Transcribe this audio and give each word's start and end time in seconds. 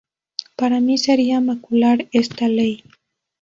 Para 0.55 0.79
mí 0.79 0.97
sería 0.97 1.41
macular 1.41 2.07
esta 2.11 2.47
ley. 2.47 2.83